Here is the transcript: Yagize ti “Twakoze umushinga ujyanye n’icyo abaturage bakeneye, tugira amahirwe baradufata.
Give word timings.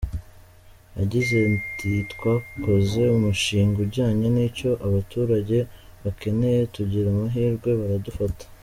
Yagize 0.99 1.37
ti 1.77 1.91
“Twakoze 2.11 3.01
umushinga 3.17 3.77
ujyanye 3.85 4.27
n’icyo 4.35 4.71
abaturage 4.87 5.57
bakeneye, 6.03 6.59
tugira 6.75 7.07
amahirwe 7.13 7.69
baradufata. 7.81 8.43